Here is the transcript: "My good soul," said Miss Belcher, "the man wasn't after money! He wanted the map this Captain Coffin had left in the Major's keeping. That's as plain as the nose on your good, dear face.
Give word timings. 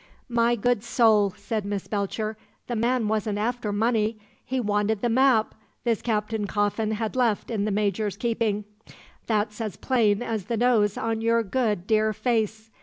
"My 0.29 0.55
good 0.55 0.83
soul," 0.83 1.31
said 1.37 1.63
Miss 1.63 1.85
Belcher, 1.87 2.35
"the 2.65 2.75
man 2.75 3.07
wasn't 3.07 3.37
after 3.37 3.71
money! 3.71 4.17
He 4.43 4.59
wanted 4.59 5.01
the 5.03 5.09
map 5.09 5.53
this 5.83 6.01
Captain 6.01 6.47
Coffin 6.47 6.93
had 6.93 7.15
left 7.15 7.51
in 7.51 7.65
the 7.65 7.69
Major's 7.71 8.17
keeping. 8.17 8.65
That's 9.27 9.61
as 9.61 9.75
plain 9.77 10.23
as 10.23 10.45
the 10.45 10.57
nose 10.57 10.97
on 10.97 11.21
your 11.21 11.43
good, 11.43 11.85
dear 11.85 12.13
face. 12.13 12.71